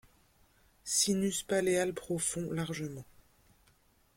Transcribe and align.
Sinus 0.83 1.43
palléal 1.43 1.93
profond, 1.93 2.49
largement. 2.49 3.05